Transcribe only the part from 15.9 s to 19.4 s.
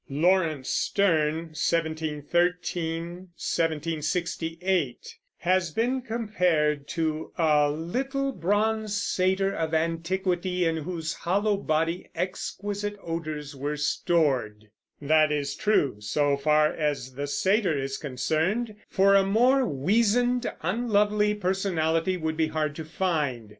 so far as the satyr is concerned; for a